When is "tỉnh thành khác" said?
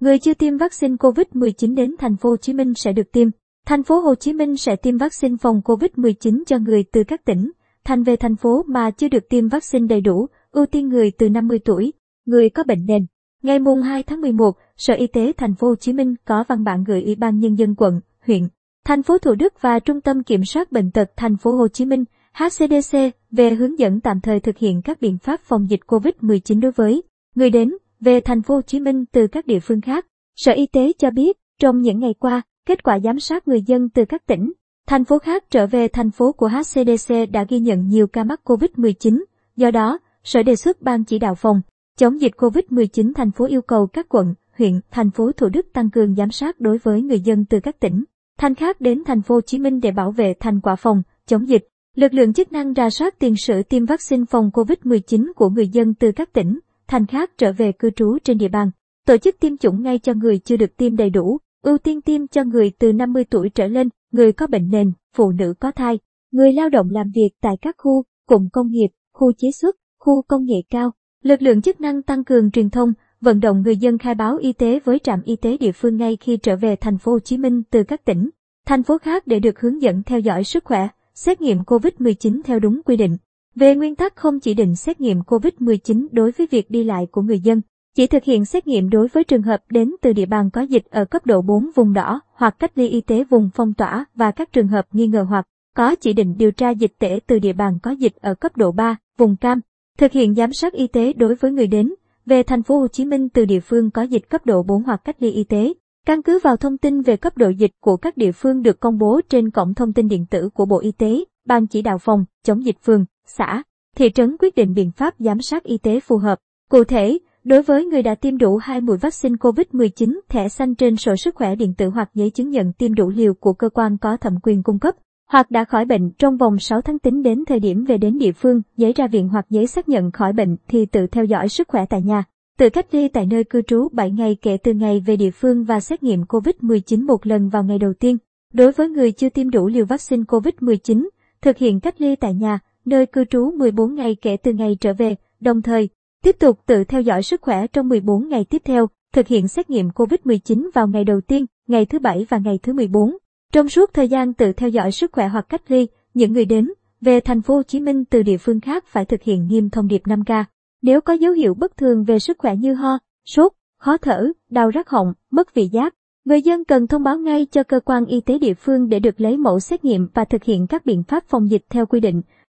47.80-48.80, 56.32-57.30